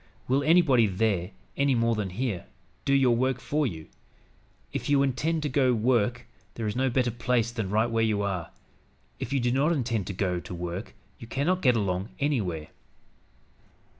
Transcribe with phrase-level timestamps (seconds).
[0.27, 2.45] Will anybody there, any more than here,
[2.85, 3.87] do your work for you?
[4.73, 8.03] If you intend to go to work, there is no better place than right where
[8.03, 8.49] you are;
[9.19, 12.69] if you do not intend to go to work, you cannot get along anywhere.